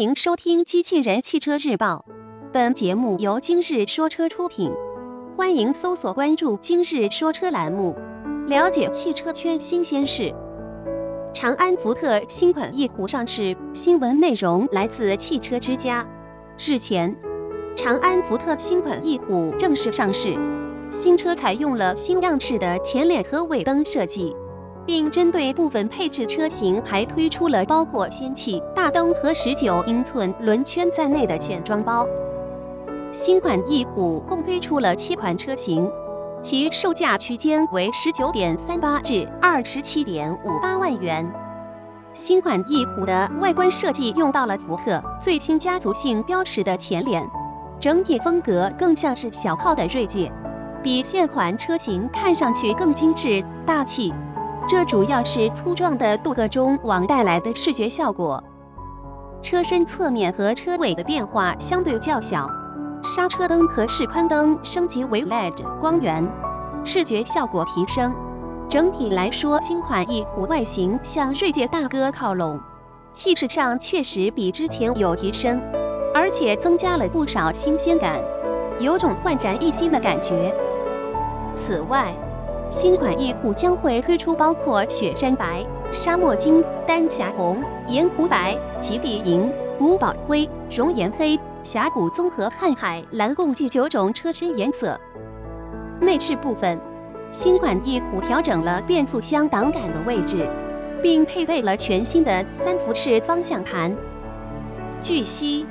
[0.00, 2.06] 迎收听《机器人汽车日报》，
[2.54, 4.72] 本节目由今日说车出品。
[5.36, 7.94] 欢迎搜索关注“今日说车”栏目，
[8.46, 10.34] 了解汽车圈新鲜事。
[11.34, 16.02] 长安福特新款翼虎上市，新闻内容来自汽车之家。
[16.56, 17.14] 日前，
[17.76, 20.34] 长安福特新款翼虎正式上市，
[20.90, 24.34] 新车采用了新样式的前脸和尾灯设计。
[24.90, 32.04] 并针对部分配置车型，还推出了包括氙气大灯和十九英寸轮圈在内的选装包。
[33.12, 35.88] 新款翼虎共推出了七款车型，
[36.42, 41.24] 其售价区间为十九点三八至二十七点五八万元。
[42.12, 47.24] 新款翼虎的外观设计用到了福特最新家族性标识的前脸，
[47.78, 50.32] 整体风格更像是小号的锐界，
[50.82, 54.12] 比现款车型看上去更精致大气。
[54.70, 58.40] 这主要是粗壮的镀铬中网带来的视觉效果。
[59.42, 62.48] 车身侧面和车尾的变化相对较小，
[63.02, 66.24] 刹车灯和示宽灯升级为 LED 光源，
[66.84, 68.14] 视觉效果提升。
[68.68, 72.60] 整体来说，新款翼虎外形向锐界大哥靠拢，
[73.12, 75.60] 气势上确实比之前有提升，
[76.14, 78.20] 而且增加了不少新鲜感，
[78.78, 80.54] 有种焕然一新的感觉。
[81.56, 82.14] 此外，
[82.70, 94.98] 新款翼虎将会推出包括雪山白、沙漠金、丹霞红、盐湖白、极地银、古堡灰、熔岩黑、峡谷综合瀚海蓝共计九种车身颜色。
[96.00, 96.78] 内饰部分，
[97.32, 100.48] 新款翼虎调整了变速箱挡杆的位置，
[101.02, 103.92] 并配备了全新的三辐式方向盘。
[105.02, 105.66] 据悉，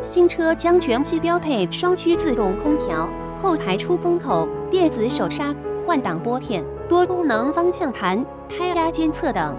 [0.00, 3.08] 新车将全系标配双区自动空调、
[3.42, 5.52] 后排出风口、电子手刹。
[5.86, 9.56] 换挡拨片、多功能方向盘、胎压监测等。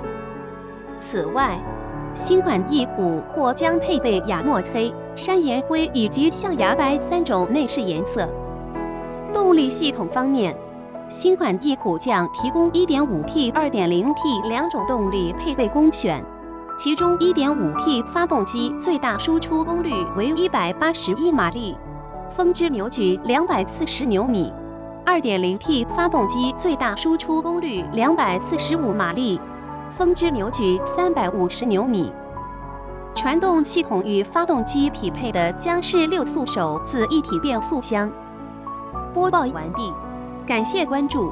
[0.99, 1.59] 此外，
[2.13, 8.27] 新款翼虎或将配备雅墨黑、山岩灰以及象牙白三种内饰颜色。
[9.33, 10.55] 动力系统方面，
[11.09, 16.23] 新款翼虎将提供 1.5T、2.0T 两种动力配备供选，
[16.79, 21.77] 其中 1.5T 发动机最大输出功率为181马力，
[22.35, 24.51] 峰值扭矩240牛米。
[25.05, 29.39] 2.0T 发动机最大输出功率245马力，
[29.95, 32.11] 峰值扭矩350牛米。
[33.13, 38.11] 传动系统与发动机匹配的将是六速手自一体变速箱。
[39.13, 39.93] 播报完毕，
[40.47, 41.23] 感谢关注。